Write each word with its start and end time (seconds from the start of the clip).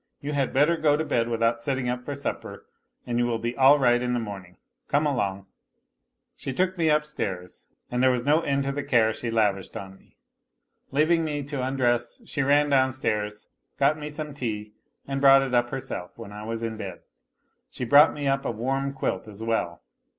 You 0.19 0.33
had 0.33 0.51
better 0.51 0.77
go 0.77 0.97
to 0.97 1.05
bed 1.05 1.29
without 1.29 1.61
sitting 1.61 1.87
up 1.87 2.03
for 2.03 2.15
supper, 2.15 2.65
and 3.05 3.19
you 3.19 3.27
will 3.27 3.37
be 3.37 3.55
all 3.55 3.77
right 3.77 4.01
in 4.01 4.15
the 4.15 4.19
morning. 4.19 4.57
Come 4.87 5.05
along." 5.05 5.45
A 5.45 5.45
LITTLE 5.45 5.53
HERO 5.57 6.53
249 6.53 6.53
She 6.53 6.53
took 6.53 6.77
me 6.79 6.89
upstairs, 6.89 7.67
and 7.91 8.01
there 8.01 8.09
was 8.09 8.25
no 8.25 8.41
end 8.41 8.63
to 8.63 8.71
the 8.71 8.81
care 8.83 9.13
she 9.13 9.29
lavished 9.29 9.77
on 9.77 9.95
me. 9.95 10.17
Leaving 10.89 11.29
ime 11.29 11.45
to 11.45 11.61
undress 11.63 12.19
she 12.27 12.41
ran 12.41 12.71
'downstairs, 12.71 13.47
got 13.77 13.99
me 13.99 14.09
some 14.09 14.33
tea, 14.33 14.73
and 15.07 15.21
brought 15.21 15.43
it 15.43 15.53
up 15.53 15.69
herself 15.69 16.17
when 16.17 16.31
I 16.31 16.45
was 16.45 16.63
in 16.63 16.77
bed. 16.77 17.01
She 17.69 17.85
brought 17.85 18.11
me 18.11 18.27
up 18.27 18.43
a 18.43 18.49
warm 18.49 18.93
quilt 18.93 19.27
as 19.27 19.43
well. 19.43 19.83